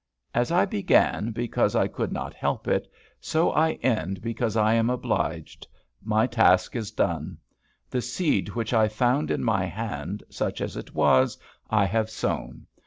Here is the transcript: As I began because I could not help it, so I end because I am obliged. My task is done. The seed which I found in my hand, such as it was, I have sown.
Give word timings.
As 0.33 0.51
I 0.51 0.65
began 0.65 1.29
because 1.31 1.75
I 1.75 1.87
could 1.87 2.11
not 2.11 2.33
help 2.33 2.67
it, 2.67 2.91
so 3.19 3.51
I 3.51 3.73
end 3.83 4.19
because 4.19 4.57
I 4.57 4.73
am 4.73 4.89
obliged. 4.89 5.67
My 6.03 6.25
task 6.25 6.75
is 6.75 6.89
done. 6.89 7.37
The 7.87 8.01
seed 8.01 8.49
which 8.55 8.73
I 8.73 8.87
found 8.87 9.29
in 9.29 9.43
my 9.43 9.65
hand, 9.65 10.23
such 10.27 10.59
as 10.59 10.75
it 10.75 10.95
was, 10.95 11.37
I 11.69 11.85
have 11.85 12.09
sown. 12.09 12.65